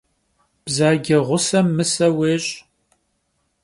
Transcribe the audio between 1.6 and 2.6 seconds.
mıse vuêş'.